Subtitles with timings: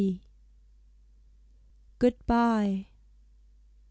[1.99, 2.87] GOOD BYE.